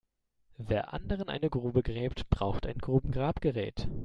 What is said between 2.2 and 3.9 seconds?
braucht ein Grubengrabgerät.